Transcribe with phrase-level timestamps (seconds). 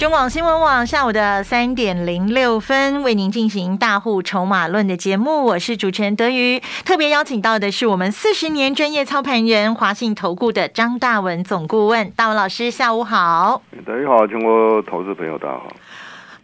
[0.00, 6.58] 中广新闻网下午的三点零六分，为您进行大户筹码论的节目，我是主持人德瑜。
[6.86, 13.60] 特别邀请到的是我们四十年专业操盘人华信投顾的张大文总顾问，大文老师，下午好。
[13.84, 15.66] 德瑜好，全国投资朋友大家好。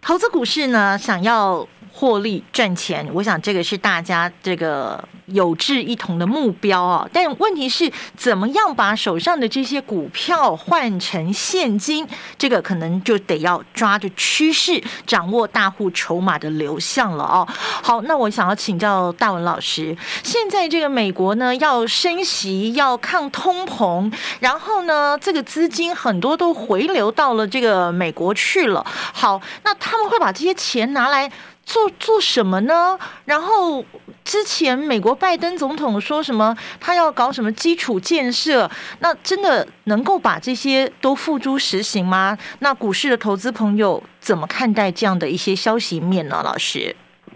[0.03, 1.67] 投资股市呢，想要。
[1.99, 7.09] 获利赚钱，我想这个是大家这个有志一同的目标啊。
[7.11, 12.07] 但问题是，怎么样把手上的这些股票换成现金？
[12.37, 17.49] 这个可能就得要抓着趋势，掌握大户筹码的流向了哦。
[17.83, 28.85] 好，那我想要请教大文老师，现在这个美国呢要升息，要抗通膨，然后呢这个资金很多都回流到了这个美国去了。
[29.15, 31.33] 好，那他们会把这些钱拿来？
[31.67, 32.97] 做做什么呢？
[33.25, 33.85] 然后
[34.23, 38.71] 之前美国拜登总统说什么，他要搞什么基础建设？
[39.01, 42.39] 那真的能够把这些都付诸实行吗？
[42.61, 46.41] 那股市的投资朋友怎么看待这样的一些消息面呢？
[46.45, 46.95] 老师，
[47.33, 47.35] 嗯，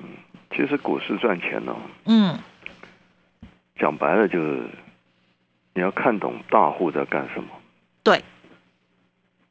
[0.51, 2.39] 其实股市赚钱呢，嗯，
[3.81, 4.71] 讲白了就是
[5.75, 7.49] 你要看懂大户在干什么，
[8.05, 8.23] 对，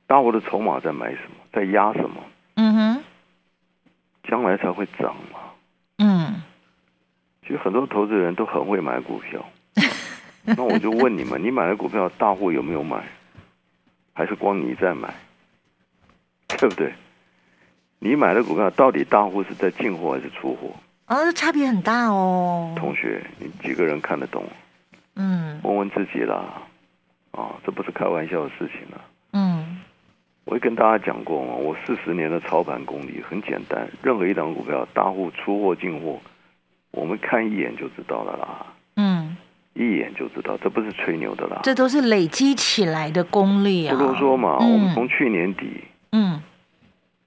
[0.07, 2.23] 大户的筹码在买什么，在压什么，
[2.55, 2.98] 嗯哼。
[4.29, 5.39] 将来才会涨嘛。
[5.97, 6.41] 嗯，
[7.41, 9.43] 其实很多投资人都很会买股票。
[10.45, 13.03] 那我就问你们：你买的股票，大户有没有买？
[14.13, 15.13] 还是光你在买？
[16.59, 16.93] 对不对？
[17.99, 20.71] 你买的股票到底大户是在进货还是出货？
[21.05, 22.73] 啊，这差别很大哦。
[22.77, 24.45] 同学，你几个人看得懂？
[25.15, 26.61] 嗯，问问自己啦。
[27.31, 29.01] 啊，这不是开玩笑的事情了。
[29.01, 29.18] 嗯。
[30.49, 36.19] 我会跟大家讲过嘛，我四十年的操盘功力很简单，任何一档股票，大户出货进货，
[36.89, 38.65] 我们看一眼就知道了啦。
[38.95, 39.37] 嗯，
[39.75, 41.59] 一眼就知道，这不是吹牛的啦。
[41.61, 43.95] 这都是累积起来的功力啊。
[43.95, 45.83] 不多说嘛，我们从去年底，
[46.13, 46.41] 嗯，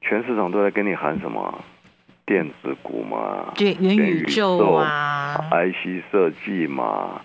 [0.01, 1.63] 全市场都在跟你喊什么
[2.27, 7.21] 电子股嘛，对，元宇宙啊，IC 设计嘛，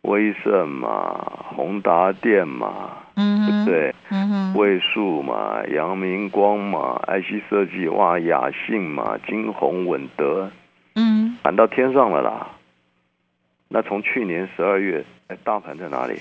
[0.00, 3.01] 威盛嘛，宏达电嘛。
[3.16, 3.94] 嗯，对不对？
[4.10, 10.50] 嗯哼，位数嘛，阳明光嘛，IC 设计哇，雅信嘛，金鸿稳德，
[10.94, 12.48] 嗯，喊到天上了啦。
[13.68, 16.14] 那从去年十二月，哎，大盘在哪里？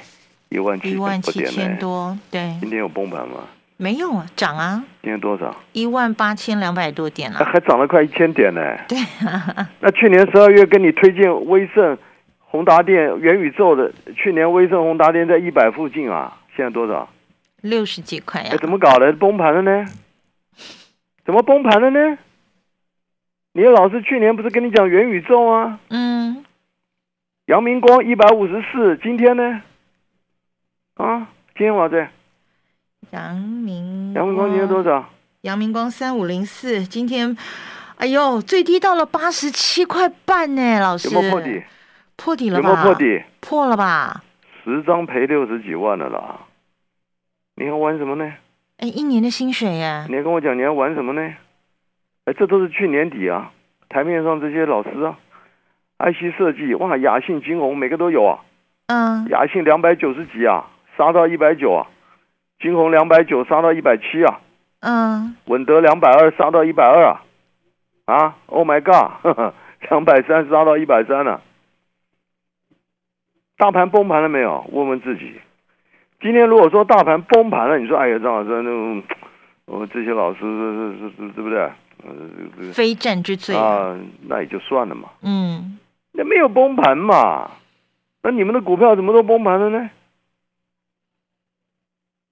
[0.50, 0.97] 一万七
[1.46, 2.56] 千多，对。
[2.59, 3.35] 今天有崩盘吗？
[3.78, 4.84] 没有啊，涨啊。
[5.02, 5.56] 今天多少？
[5.72, 7.40] 一万八千两百多点了。
[7.40, 8.62] 还涨了快一千点呢。
[8.88, 8.97] 对。
[9.79, 11.97] 那去年十二月跟你推荐威盛、
[12.40, 16.38] 宏达电、元宇宙的，去年威盛、宏达电在一百附近啊。
[16.56, 17.10] 现在多少？
[17.62, 18.50] 六十几块呀！
[18.52, 19.14] 哎，怎么搞的？
[19.14, 19.86] 崩盘了呢？
[21.24, 22.18] 怎么崩盘了呢？
[23.54, 25.80] 你老师去年不是跟你讲元宇宙吗？
[25.90, 26.44] 嗯。
[27.46, 29.62] 阳明光一百五十四，今天呢？
[30.96, 32.12] 啊，今天我在。
[33.12, 34.14] 阳明。
[34.14, 35.10] 阳明光今天多少？
[35.42, 37.36] 阳明光三五零四，今天，
[37.98, 41.10] 哎呦，最低到了八十七块半呢，老师。
[41.10, 41.64] 有没有破底？
[42.16, 42.70] 破底了吧？
[42.70, 43.24] 有没有破底？
[43.40, 44.24] 破了吧？
[44.64, 46.40] 十张赔六十几万了啦！
[47.56, 48.34] 你要玩什么呢？
[48.78, 50.06] 哎，一年的薪水呀！
[50.10, 51.22] 你要跟我讲你要玩什么呢？
[52.26, 53.52] 哎，这都是去年底啊，
[53.90, 55.18] 台面上这些老师啊
[56.00, 58.40] ，IC 设计哇，雅信、金鸿每个都有啊。
[58.88, 59.28] 嗯。
[59.30, 60.68] 雅信两百九十几啊，
[60.98, 61.88] 杀到一百九啊；
[62.60, 64.40] 金鸿两百九杀到一百七啊。
[64.82, 65.36] 嗯。
[65.46, 67.24] 稳德两百二杀到一百二啊！
[68.06, 69.54] 啊，Oh my God，
[69.90, 71.42] 两百三杀到一百三了。
[73.62, 74.66] 大盘崩盘了没有？
[74.72, 75.40] 问问自己。
[76.20, 79.04] 今天如果说大盘崩盘了，你说哎呀，张老师，那种
[79.66, 81.60] 我们这些老师是是是，对不对？
[82.04, 83.96] 呃，非战之罪啊，
[84.28, 85.10] 那也就算了嘛。
[85.22, 85.78] 嗯，
[86.14, 87.52] 那没有崩盘嘛？
[88.24, 89.91] 那你们的股票怎么都崩盘了呢？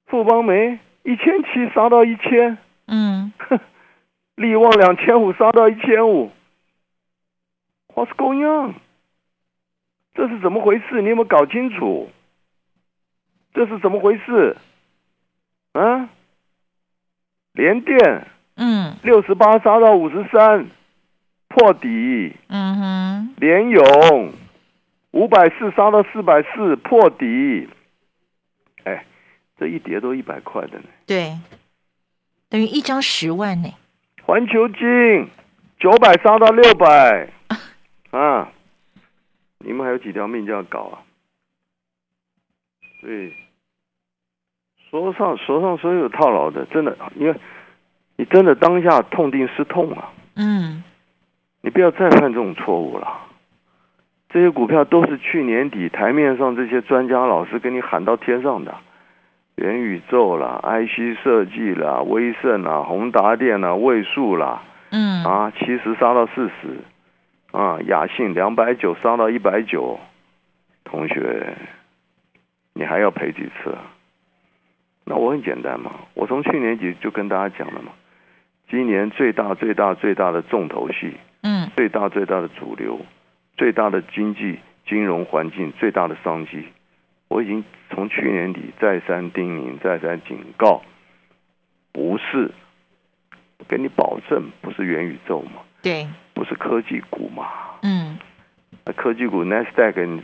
[0.07, 2.57] 富邦煤一千七杀到一千，
[2.87, 3.31] 嗯，
[4.33, 6.31] 力旺两千五杀到一千五
[7.93, 8.73] ，What's going on？
[10.19, 11.01] 这是怎么回事？
[11.01, 12.09] 你有没有搞清楚？
[13.53, 14.57] 这是怎么回事？
[15.71, 16.09] 啊？
[17.53, 18.27] 连电，
[18.57, 20.67] 嗯，六十八杀到五十三，
[21.47, 22.35] 破底。
[22.49, 23.33] 嗯哼。
[23.37, 24.33] 联勇，
[25.11, 27.69] 五百四杀到四百四，破底。
[28.83, 29.05] 哎，
[29.57, 30.89] 这一叠都一百块的呢。
[31.05, 31.37] 对，
[32.49, 33.69] 等于一张十万呢。
[34.23, 35.29] 环球金，
[35.79, 37.29] 九百杀到六百，
[38.11, 38.51] 啊。
[39.59, 41.03] 你们还有几条命就要搞啊？
[43.01, 43.33] 所以
[44.89, 47.35] 手上手上所有套牢的，真的，因为
[48.17, 50.83] 你真的当下痛定思痛啊，嗯，
[51.61, 53.07] 你不要再犯这种错误了。
[54.29, 58.75] 这些股票都是去年底台面上这些专家老师给你喊到天上的，
[59.55, 66.77] 元宇宙啦、IC 设计啦、威盛啦、宏达电啦、位数啦，嗯，啊，七十杀到四十，
[67.51, 69.99] 啊，雅信两百九杀到一百九，
[70.83, 71.55] 同学，
[72.73, 73.75] 你还要赔几次？
[75.05, 77.91] 那我很简单嘛，我从去年底就跟大家讲了嘛，
[78.69, 82.99] 今年最大最大最大的重头戏，嗯，最大最大的主流。
[83.57, 84.57] 最大的经济
[84.87, 86.63] 金融环境，最大的商机，
[87.27, 90.81] 我已经从去年底再三叮咛、再三警告，
[91.91, 92.49] 不是，
[93.67, 95.61] 给你保证不是元宇宙嘛？
[95.81, 96.07] 对，
[96.39, 97.49] 不是科技股嘛？
[97.81, 98.17] 嗯，
[98.85, 100.21] 那科技股 Nasdaq，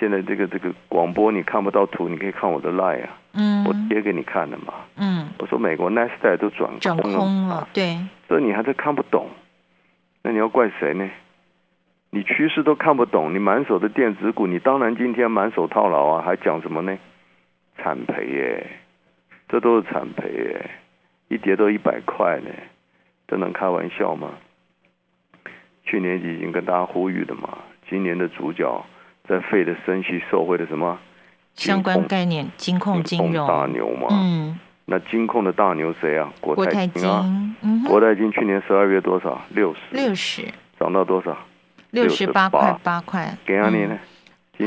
[0.00, 6.68] 现在这个这个广播你看不到图，你可以看我的 line 啊，嗯，我贴给你看的嘛，嗯，我说美国 Nasdaq 都转
[7.00, 7.96] 空了，对，
[8.26, 9.28] 所以你还是看不懂，
[10.24, 11.08] 那你要怪谁呢？
[12.10, 16.98] 你趋势都看不懂，你满手的电子股，你当然今天满手套牢啊，还讲什么呢？
[17.76, 18.66] 惨赔耶，
[19.48, 20.70] 这都是惨赔耶，
[21.28, 22.50] 一跌都一百块呢，
[23.28, 24.30] 这能开玩笑吗？
[25.88, 27.56] 去年已经跟大家呼吁的嘛，
[27.88, 28.84] 今年的主角
[29.26, 30.98] 在费的升息受惠的什么？
[31.54, 33.48] 相关概念，金控金融。
[33.48, 36.30] 大牛嘛，嗯，那金控的大牛谁啊？
[36.40, 37.08] 国泰金。
[37.08, 37.24] 啊，
[37.88, 39.40] 国泰金去年十二月多少？
[39.50, 40.42] 六十，六十，
[40.78, 41.36] 涨到多少？
[41.90, 43.00] 六十八块八。
[43.00, 43.98] 块，给阿你呢？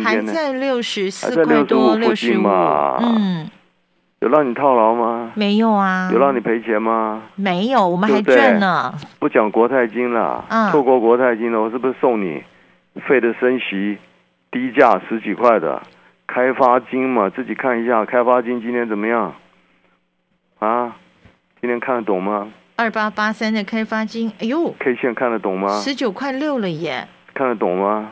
[0.03, 2.47] 还在六十四块多，六十五。
[2.47, 3.49] 嗯，
[4.21, 5.31] 有让你套牢吗？
[5.33, 6.07] 没有啊。
[6.13, 7.23] 有让你赔钱吗？
[7.35, 8.93] 没有，我们还赚呢。
[9.17, 12.43] 不讲国泰金了，错过国泰金了，我是不是送你
[13.07, 13.97] 费的升息
[14.51, 15.81] 低价十几块的
[16.27, 17.31] 开发金嘛？
[17.31, 19.33] 自己看一下，开发金今天怎么样？
[20.59, 20.95] 啊，
[21.59, 22.47] 今天看得懂吗？
[22.75, 25.67] 二八八三的开发金，哎呦，K 线看得懂吗？
[25.79, 28.11] 十九块六了耶，看得懂吗？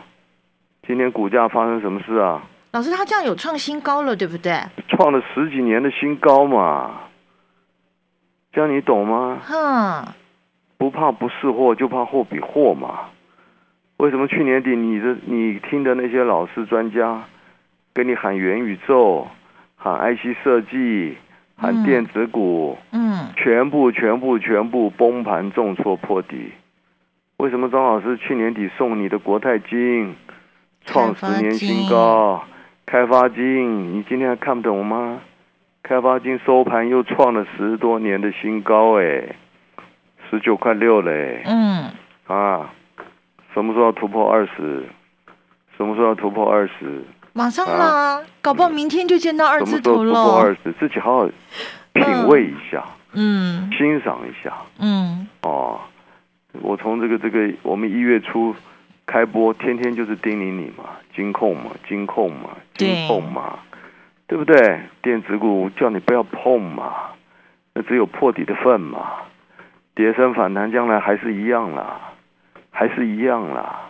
[0.88, 2.42] 今天股价发生什么事啊？
[2.72, 4.62] 老师，他这样有创新高了，对不对？
[4.90, 7.02] 创了十几年的新高嘛，
[8.52, 9.40] 这样你懂吗？
[9.42, 10.06] 哼，
[10.78, 13.10] 不怕不是货，就怕货比货嘛。
[13.98, 17.24] 为什么去年底你的你听的那些老师专家
[17.94, 19.28] 跟你喊元宇宙，
[19.76, 21.18] 喊 IC 设计？
[21.62, 26.54] 喊电子股，嗯，全部全部全部崩盘重挫破底。
[27.36, 30.16] 为什么张老师去年底送你的国泰金
[30.86, 32.42] 创十年新高？
[32.92, 35.20] 开发金，你今天还看不懂吗？
[35.84, 39.36] 开发金收盘又创了十多年的新高，哎，
[40.28, 41.44] 十九块六嘞。
[41.46, 41.92] 嗯，
[42.26, 42.72] 啊，
[43.54, 44.84] 什么时候突破二十？
[45.78, 47.04] 什么时候突破二十？
[47.34, 50.12] 马上啦，搞不好明天就见到二字头了。
[50.12, 51.30] 突破二十，自己好好
[51.94, 52.84] 品味一下，
[53.14, 55.80] 嗯，欣赏一下，嗯，哦，
[56.54, 58.56] 我从这个这个，我们一月初
[59.10, 60.84] 开播，天天就是叮咛你嘛，
[61.16, 63.58] 金控嘛，金控嘛，金控嘛，
[64.28, 64.82] 对不对？
[65.02, 67.10] 电子股叫你不要碰嘛，
[67.74, 69.24] 那只有破底的份嘛，
[69.96, 72.00] 跌升反弹将来还是一样啦，
[72.70, 73.90] 还是一样啦，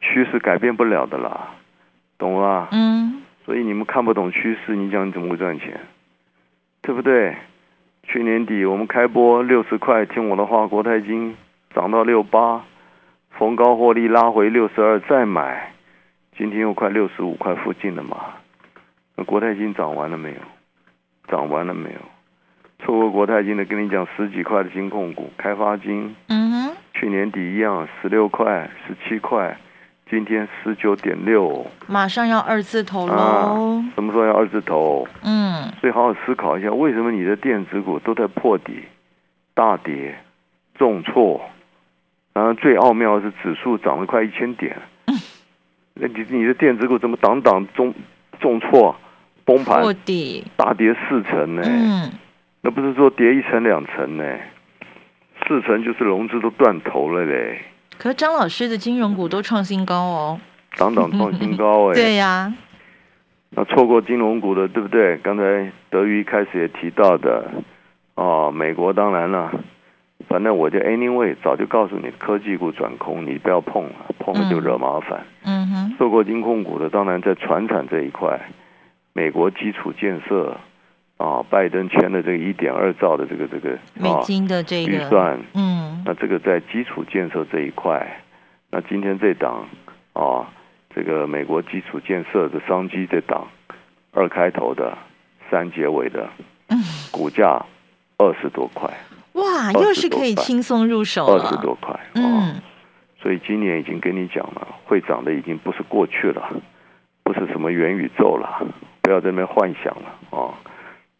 [0.00, 1.48] 趋势改变不了的啦。
[2.16, 5.80] 懂了，嗯，所以你们看不懂趋势，你讲你怎么会赚钱，
[6.80, 7.34] 对不对？
[8.04, 11.36] 去年底我们开播六十块，听我的话，国泰金
[11.74, 12.62] 涨到六八，
[13.38, 15.72] 逢高获利拉回六十二再买，
[16.36, 18.16] 今天又快六十五块附近了嘛？
[19.16, 20.36] 那国泰金涨完了没有？
[21.28, 21.98] 涨完了没有？
[22.78, 29.56] 错过国泰金的，跟你讲十几块的金控股，开发金，嗯哼，去年底一样，十六块、十七块。
[30.10, 33.82] 今天十九点六，马上要二字头喽！
[33.94, 35.08] 什么时候要二字头？
[35.22, 38.82] 嗯，所以好好思考一下，为什么你的电子股都在破底、
[39.54, 40.14] 大跌、
[40.74, 41.40] 重挫？
[42.34, 44.76] 然后最奥妙的是指数涨了快一千点，
[45.94, 47.94] 那你你的电子股怎么档档重
[48.40, 48.96] 重挫、
[49.44, 49.82] 崩盘、
[50.56, 51.62] 大跌四成呢？
[51.64, 52.10] 嗯，
[52.62, 54.24] 那不是说跌一层两层呢？
[55.46, 57.60] 四成就是融资都断头了嘞。
[57.98, 60.40] 可是张老师的金融股都创新高哦，
[60.72, 62.52] 涨涨创新高哎， 对呀，
[63.50, 65.18] 那错过金融股的对不对？
[65.18, 67.50] 刚才德瑜一开始也提到的
[68.14, 69.52] 哦，美国当然了，
[70.32, 75.24] 反正我就 anyway 早就告诉你，科技股转空，你不要碰了，碰了就惹麻烦。
[75.44, 78.40] 嗯哼，受过金控股的，当然在船产这一块，
[79.12, 80.56] 美国基础建设。
[81.18, 88.20] 啊，拜登签的这个一点二兆的这个这个美金的这个预算，嗯，那这个在基础建设这一块，
[88.72, 89.64] 那今天这档
[90.14, 90.50] 啊，
[90.92, 93.46] 这个美国基础建设的商机这档，
[94.12, 94.98] 二开头的，
[95.48, 96.28] 三结尾的，
[97.12, 97.64] 股价
[98.18, 98.90] 二十多块。
[99.52, 101.94] 哇，又是可以轻松入手二十多块。
[102.14, 102.54] 嗯，
[103.20, 106.42] 所以今年已经跟你讲了，会涨的已经不是过去了，
[107.22, 108.66] 不是什么元宇宙了，
[109.02, 110.54] 不要在那边幻想了啊。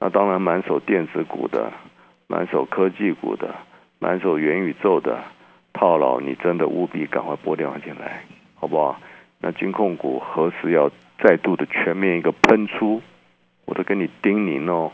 [0.01, 1.71] 那当然，满手电子股的，
[2.27, 3.55] 满手科技股的，
[3.99, 5.23] 满手元宇宙的
[5.75, 8.25] 套牢，你真的务必赶快拨电话进来，
[8.55, 8.99] 好不好？
[9.41, 10.91] 那金控股何时要
[11.23, 13.03] 再度的全面一个喷出？
[13.67, 14.91] 我都跟你叮咛哦，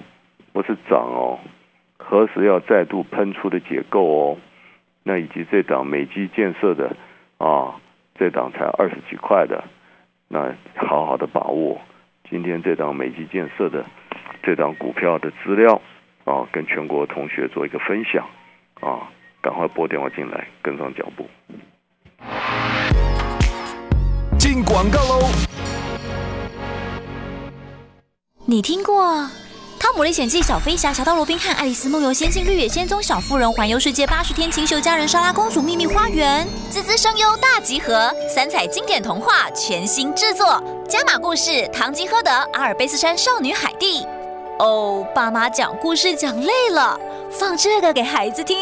[0.52, 1.38] 不是涨哦。
[2.10, 4.38] 何时要再度喷出的结构哦？
[5.02, 6.96] 那以及这档美基建设的
[7.36, 7.76] 啊，
[8.18, 9.62] 这档才二十几块的，
[10.26, 11.78] 那好好的把握
[12.30, 13.84] 今天这档美基建设的
[14.42, 15.82] 这档股票的资料
[16.24, 18.26] 啊，跟全国同学做一个分享
[18.80, 19.10] 啊，
[19.42, 21.28] 赶快拨电话进来跟上脚步。
[24.38, 25.28] 进广告喽！
[28.46, 29.28] 你听过？
[29.78, 44.04] 汤姆历险记、小飞侠、侠盗罗宾汉、爱丽丝梦游仙境、绿野仙踪、小妇人环游世界、八十天情秀佳人、莎拉公主、秘密花园、滋滋声优大集合、三彩经典童话全新制作、加码故事《堂吉诃德》、阿尔卑斯山少女海蒂。
[44.58, 46.98] 哦，爸妈讲故事讲累了，
[47.30, 48.56] 放这个给孩子听，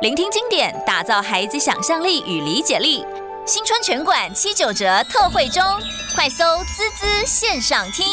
[0.00, 3.04] 聆听经典，打造孩子想象力与理解力。
[3.44, 5.62] 新春全馆七九折特惠中，
[6.14, 8.06] 快搜滋滋线上听。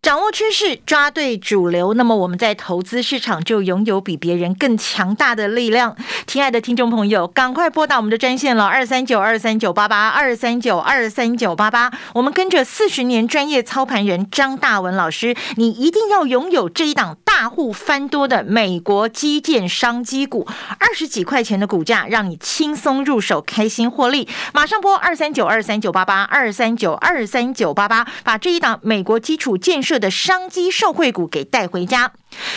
[0.00, 5.96] 掌握趋势，抓对主流，那么我们在投资市场就拥有比别人更强大的力量。
[6.24, 11.90] 亲爱的听众朋友，赶快拨打我们的专线了，二三九二三九八八二三九二三九八八。
[12.14, 20.46] 我们跟着四十年专业操盘人张大文老师，你一定要拥有这一档大户翻多的美国基建商机股，
[20.78, 24.28] 二十几块钱的股价，让你轻松入手，开心获利。
[24.54, 29.87] 马上拨二三九二三九八八二三九二三九八八，把这一档美国基础建设。
[29.96, 32.10] 的商机受惠股给带回家。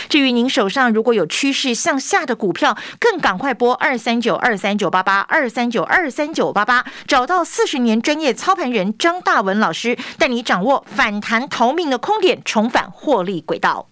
[0.08, 13.91] 至于您手上如果有趋势向下的股票，更赶快拨二三九二三九八八二三九二三九八八，找到四十年专业操盘人张大文老师，带你掌握反弹逃命的空点，重返获利轨道。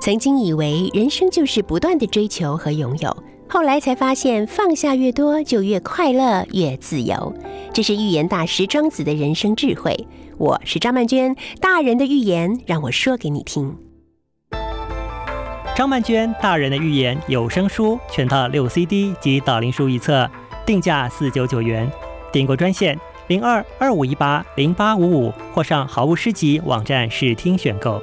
[0.00, 7.34] 曾经以为人生就是不断的追求和拥有，后来才发现放下越多就越快乐越自由。
[7.72, 10.06] 这是预言大师庄子的人生智慧。
[10.36, 13.76] 我是张曼娟，大人的预言让我说给你听。
[15.74, 20.30] 张曼娟大人的预言有声书全套六 CD 及导灵书一册，
[20.66, 21.90] 定价四九九元。
[22.30, 22.98] 订购专线
[23.28, 28.02] 零二二五一八零八五五，或上好物诗集网站试听选购。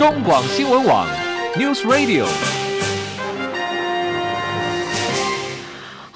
[0.00, 1.06] 中广新闻网
[1.58, 2.59] ，News Radio。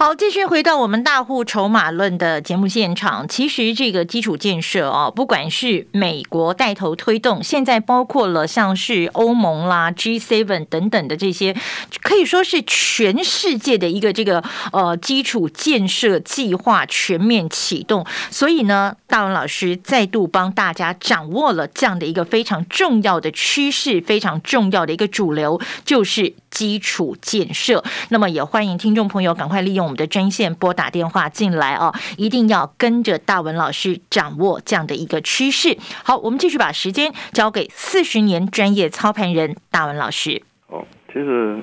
[0.05, 3.27] 好，继续回到我们大户筹码论的节目现场。
[3.27, 11.57] 其实这个基础建设哦，不管是美国带头推动，现在包括了像是欧盟啦、G7 等等的这些，
[12.03, 18.05] 可以说是全世界的一个这个呃基础建设计划全面启动。
[18.31, 27.83] 所以呢，大文老师再度帮大家掌握了这样的一个非常重要的趋势，非常重要的一个主流，就是基础建设。
[28.11, 29.94] 那么也欢迎听众朋友赶快利用。
[29.95, 35.77] 的专线拨打电话进来哦，一定要跟着大文老师掌握这样的一个趋势。
[36.05, 40.43] 好，我们继续把时间交给四十年专业操盘人大文老师。
[40.69, 41.63] 哦，其实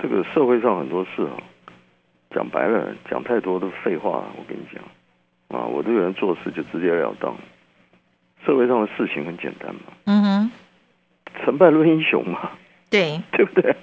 [0.00, 1.36] 这个社会上很多事啊，
[2.34, 4.24] 讲白了，讲太多都是废话。
[4.36, 4.82] 我跟你讲
[5.58, 7.36] 啊，我这个人做事就直截了当。
[8.44, 10.50] 社会上的事情很简单嘛，嗯哼，
[11.44, 12.50] 成败论英雄嘛，
[12.88, 13.74] 对 对不对？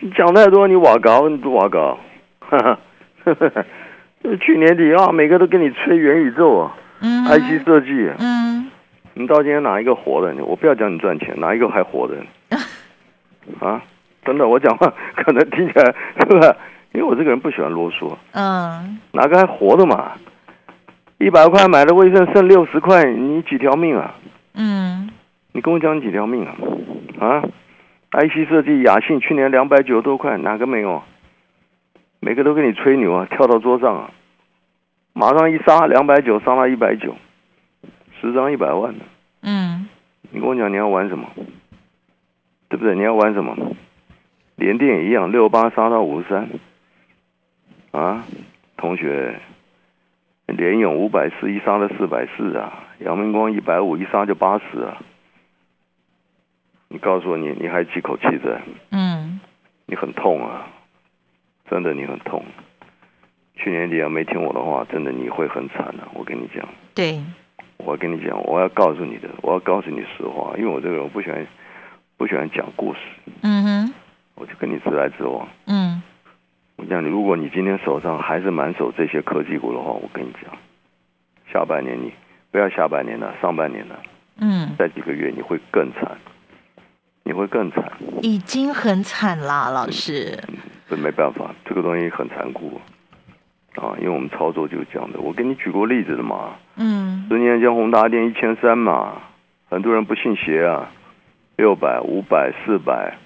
[0.00, 1.96] 你讲太多，你瓦高，你不瓦高，
[2.40, 2.78] 哈哈。
[4.40, 8.70] 去年底啊，每个都跟你吹元宇宙啊，IC 设计，嗯，
[9.14, 10.34] 你到今天哪一个活的？
[10.44, 12.16] 我不要讲你赚钱，哪一个还活的？
[13.60, 13.82] 啊，
[14.24, 15.84] 真的，我讲话可能听起来
[16.18, 16.54] 是不是？
[16.92, 20.12] 因为我这个人不喜欢啰嗦，嗯，哪个还活的嘛？
[21.18, 24.14] 一百块买的卫生剩六十块，你几条命啊？
[24.54, 25.08] 嗯，
[25.52, 26.56] 你跟我讲你几条命啊？
[27.20, 27.42] 啊
[28.12, 31.02] ，IC 设计雅信去年两百九十多块，哪个没有？
[32.20, 34.10] 每个都跟你吹牛啊，跳到桌上啊，
[35.12, 37.16] 马上一杀两百九，杀到一百九，
[38.20, 39.04] 十张一百万的。
[39.42, 39.88] 嗯，
[40.30, 41.26] 你跟我讲你要玩什么？
[42.68, 42.94] 对不对？
[42.94, 43.56] 你要玩什么？
[44.56, 46.48] 连电也一样，六八杀到五十三。
[47.92, 48.24] 啊，
[48.76, 49.40] 同学，
[50.46, 54.98] 连勇五百四一杀了四百四啊，杨明光一百五一杀就八十啊。
[56.88, 58.60] 你告诉我，你你还几口气在？
[58.90, 59.40] 嗯，
[59.86, 60.68] 你很痛啊，
[61.70, 62.44] 真的你很痛。
[63.54, 66.08] 去年底要没听我的话，真的你会很惨的。
[66.14, 67.22] 我跟你讲，对，
[67.76, 71.46] 我跟你讲，我要告诉你的，我要告诉你实话，因为我这个人不喜欢
[72.16, 72.98] 不喜欢讲故事。
[73.42, 73.94] 嗯哼，
[74.34, 75.46] 我就跟你直来直往。
[75.66, 76.02] 嗯。
[76.76, 80.50] 我讲你，如果你今天手上还是满手这些科技股的话，我跟你讲，
[81.52, 82.10] 下半年你
[82.50, 84.00] 不要下半年了，上半年了，
[84.38, 86.16] 嗯，在几个月你会更惨，
[87.22, 87.84] 你会更惨，
[88.22, 90.42] 已经很惨啦，老师。
[90.90, 92.80] 这没办法，这个东西很残酷
[93.76, 95.20] 啊，因为我们操作就是这样的。
[95.20, 99.22] 我给你举过例子的嘛，嗯，十年前宏达电一千三嘛，
[99.68, 100.90] 很多人不信邪啊，
[101.56, 103.16] 六百、五百、四百，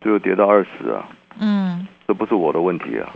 [0.00, 1.08] 最后跌到二十啊，
[1.40, 1.86] 嗯。
[2.06, 3.10] 这不是我的问题啊，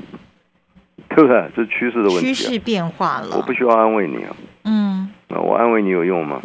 [1.11, 1.51] 对不对？
[1.55, 2.33] 这是趋势的问题。
[2.33, 4.35] 趋势变化了，我不需要安慰你啊。
[4.65, 6.41] 嗯，那我安慰你有用吗？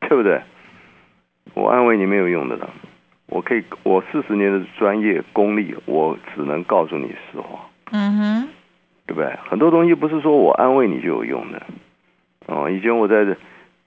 [0.00, 0.40] 对不对？
[1.54, 2.70] 我安慰你没有用的了。
[3.34, 7.68] 我可以，我四十年的专业功力，我只能告诉你实话。
[7.90, 8.48] 嗯哼，
[9.06, 9.36] 对不对？
[9.50, 11.60] 很多东西不是说我安慰你就有用的。
[12.46, 13.36] 哦，以前我在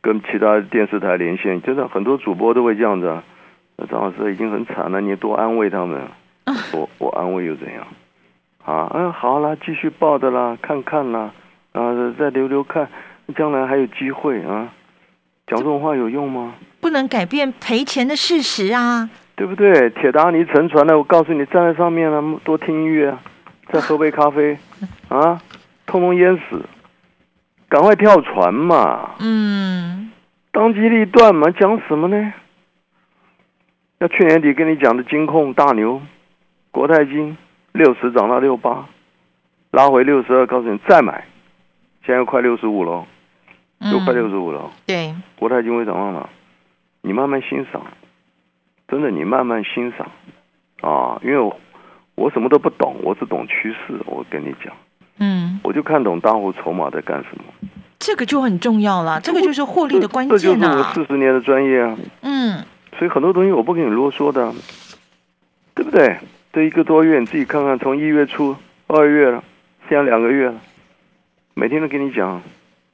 [0.01, 3.23] 跟其他电视台连线，真的很多主播都会这样子啊。
[3.89, 6.01] 张老师已经很惨了，你多安慰他们。
[6.73, 7.88] 我我安慰又怎样？
[8.65, 11.31] 啊嗯，好啦，继续报的啦，看看啦，
[11.71, 12.86] 啊，再留留看，
[13.33, 14.73] 将来还有机会啊。
[15.47, 16.55] 讲这种话有用吗？
[16.81, 19.91] 不能改变赔钱的事实啊，对不对？
[19.91, 23.15] 铁达尼沉船了，我告诉你，站在上面了，多听音乐，
[23.71, 24.58] 再喝杯咖啡，
[25.10, 25.39] 啊，
[25.86, 26.65] 通通淹死，
[27.69, 29.12] 赶快跳船嘛。
[29.19, 30.12] 嗯，
[30.52, 32.34] 当机立断嘛，讲什么呢？
[34.00, 36.02] 要去年底跟你讲的金控大牛。
[36.71, 37.38] 国泰金
[37.73, 38.88] 六十涨到六八，
[39.69, 41.26] 拉回六十二，告诉你再买，
[42.04, 43.06] 现在快六十五了，
[43.91, 44.71] 又快六十五了。
[44.88, 46.28] 对，国泰金会涨到哪？
[47.02, 47.86] 你慢慢欣赏，
[48.88, 50.10] 真的，你慢慢欣赏
[50.82, 51.19] 啊！
[51.23, 51.60] 因为我
[52.15, 54.00] 我什么都不懂，我只懂趋势。
[54.06, 54.73] 我跟你讲，
[55.19, 57.43] 嗯，我就看懂大户筹码在干什么。
[58.00, 60.39] 这个就很重要了，这个就是获利的关键啊！
[60.39, 61.97] 这就是我四十年的专业啊。
[62.21, 62.63] 嗯，
[62.97, 64.54] 所以很多东西我不跟你啰嗦的，
[65.76, 66.17] 对不对？
[66.54, 68.56] 这一个多月，你自己看看，从一月初、
[68.88, 69.43] 二月了，
[69.89, 70.56] 现在两个月了，
[71.56, 72.41] 每天都跟你讲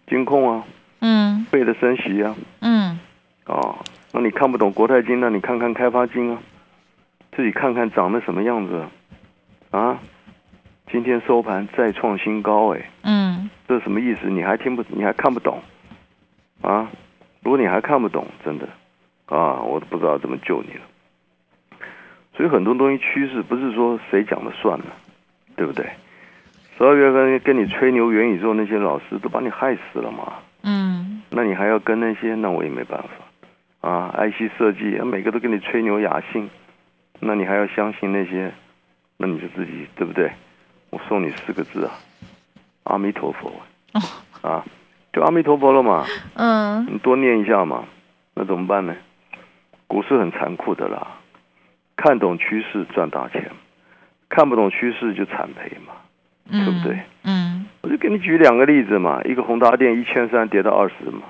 [0.08, 0.64] 金控啊，
[1.02, 3.00] 嗯，背的升息啊，嗯，
[3.46, 3.78] 哦，
[4.16, 6.38] 那你看不懂国泰金，那你看看开发金啊，
[7.36, 8.86] 自己看看长得什么样子
[9.72, 10.00] 啊？
[10.92, 14.30] 今天收盘再创新高，哎，嗯，这什么意思？
[14.30, 15.60] 你还听不，你还看不懂
[16.62, 16.88] 啊？
[17.42, 18.70] 如果你还看不懂，真的
[19.26, 20.82] 啊，我都不知道怎么救你了。
[22.38, 24.86] 所以很多东西趋势不是说谁讲的算了，
[25.56, 25.90] 对不对？
[26.78, 30.34] 十二月份跟你吹牛元宇宙那些老师都把你害死了嘛。
[30.62, 31.24] 嗯。
[31.32, 32.36] 那你还要跟那些？
[32.36, 33.10] 那我也没办法。
[33.84, 36.50] 啊，IC 设计每个都跟你吹牛雅兴，
[37.20, 38.52] 那你还要相信那些？
[39.18, 40.32] 那你就自己对不对？
[40.90, 41.92] 我送你四个字啊，
[42.86, 43.52] 阿弥陀佛。
[43.94, 44.02] 哦。
[44.42, 44.64] 啊，
[45.12, 46.06] 就阿弥陀佛了嘛。
[46.36, 46.88] 嗯。
[46.90, 47.84] 你多念一下嘛。
[48.36, 48.96] 那怎么办呢？
[49.88, 51.20] 股市很残酷的啦。
[51.98, 53.52] 看懂趋势赚大钱，
[54.30, 55.94] 看不懂趋势就惨赔嘛，
[56.50, 57.00] 对不对？
[57.24, 61.22] 嗯，我就给你举两个例子嘛，一个宏达电一千三跌到二十嘛，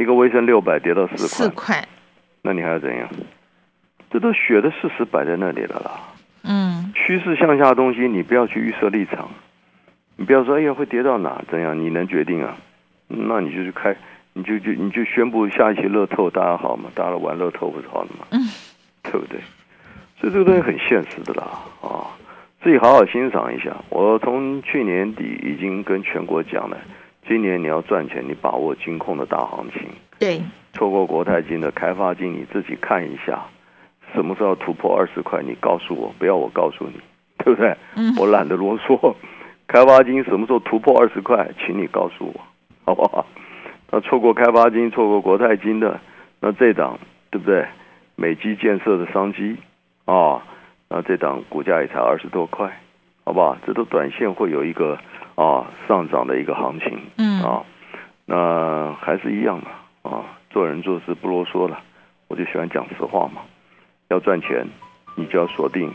[0.00, 1.88] 一个微升六百跌到四块，四块，
[2.40, 3.06] 那你还要怎样？
[4.10, 5.90] 这都血的事实摆在那里了啦。
[6.42, 9.28] 嗯，趋势向下的东西，你不要去预设立场，
[10.16, 12.56] 你不要说哎呀会跌到哪怎样，你能决定啊？
[13.08, 13.94] 那你就去开，
[14.32, 18.26] 你就就你就宣布下一期乐透大家好嘛，大家玩乐透不是好的嘛？
[18.30, 18.40] 嗯，
[19.02, 19.38] 对不对？
[20.18, 21.44] 所以这个东西很现实的啦，
[21.82, 22.08] 啊，
[22.62, 23.76] 自己好好欣赏一下。
[23.90, 26.78] 我从去年底已经跟全国讲了，
[27.30, 29.82] 今年你要赚钱，你把握金控的大行情。
[30.18, 33.40] 对，错过国泰金的开发金，你自己看一下，
[34.12, 37.00] 什么时候突破二十块，你告诉我，不要我告诉你，
[37.44, 37.72] 对不对？
[37.94, 39.14] 嗯，我懒得啰嗦，
[39.68, 42.40] 开发金什么时候突破二十块，请你告诉我，
[42.84, 43.24] 好不好？
[43.92, 46.00] 那错过开发金，错过国泰金的，
[46.40, 46.98] 那这档
[47.30, 47.64] 对不对？
[48.16, 49.56] 美基建设的商机
[50.04, 50.42] 啊，
[50.88, 52.68] 那这档股价也才二十多块，
[53.22, 53.56] 好不好？
[53.64, 54.98] 这都短线会有一个
[55.34, 57.62] 啊上涨的一个行情，嗯啊，
[58.26, 61.78] 那还是一样的啊，做人做事不啰嗦了，
[62.28, 63.42] 我就喜欢讲实话嘛。
[64.08, 64.66] 要赚钱，
[65.14, 65.92] 你就要锁定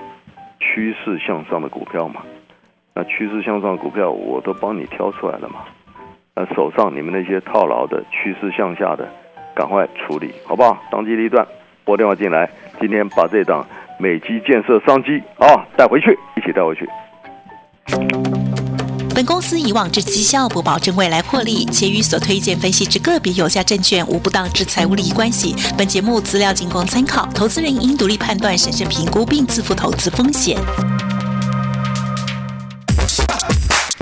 [0.59, 2.21] 趋势向上的股票嘛。
[2.93, 5.65] 那趋势向上的股票，我都帮你挑出来了嘛。
[6.33, 9.07] 那手上你们那些套牢的趋势向下的，
[9.53, 10.77] 赶快处理，好不好？
[10.89, 11.45] 当机立断，
[11.83, 13.65] 拨电话进来，今天把这档
[13.99, 16.87] 美基建设商机啊带回去，一起带回去。
[19.25, 25.55] 公司以往之绩效不保证未来获利，且与所推荐分析之个别有价证券无不当之财务利益关系。
[25.75, 30.57] 本节目资料仅供参考，投资人应独立判断、审慎评估并自负投资风险。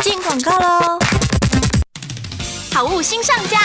[0.03, 0.99] 进广告喽！
[2.73, 3.59] 好物新上架，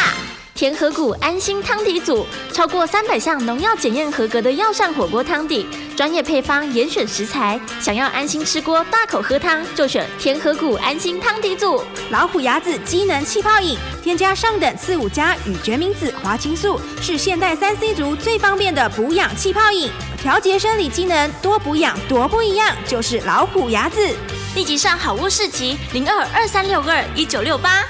[0.54, 5.66] 田和谷安心汤底组，超过三百项农药检验合格的药膳火锅汤底，
[5.98, 11.82] 专业配方，严选食材，想要安心吃锅、大口喝汤，就选天和谷安心汤底组。
[12.10, 19.90] 老虎牙子机能气泡饮，添加上等四五加与决明子、花青素，是现代三 C 族最方便的补养气泡饮，
[20.22, 24.00] 调节生理机能，多补养多不一样，就是老虎牙子。
[24.54, 27.84] 立即上好物市集零二二三六二一九六八。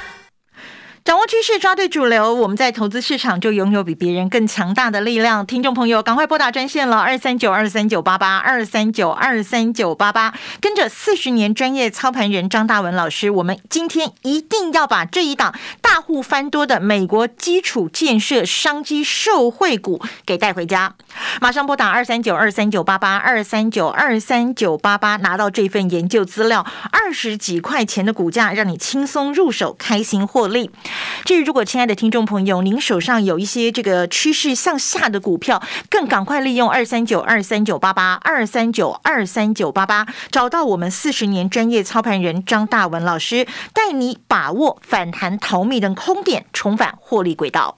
[1.09, 5.47] 掌握趋势，抓对主流，我们在投资市场就拥有比别人更强大的力量。
[5.47, 20.95] 听众朋友，赶快拨打专线了，二三九二三九八八二三九二三九八八，跟着四十年专业操盘人张大文老师，我们今天一定要把这一档大户翻多的美国基础建设商机受惠股给带回家。
[21.41, 30.71] 马上拨打二三九二三九八八二三九二三九八八，拿到这份研究资料，二十几块钱的股价，让你轻松入手，开心获利。
[31.25, 47.78] 至于如果亲爱的听众朋友，您手上有一些这个趋势向下的股票，更赶快利用二三九二三九八八二三九二三九八八，找到我们四十年专业操盘人张大文老师，带你把握反弹逃命的空点，重返获利轨道。